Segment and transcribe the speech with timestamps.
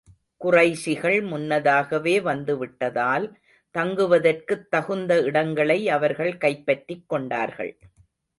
[0.43, 3.37] குறைஷிகள் முன்னதாகவே வந்து விட்டதால்,
[3.77, 7.77] தங்குவதற்குத் தகுந்த இடங்களை அவர்கள் கைப்பற்றிக் கொண்டார்கள்.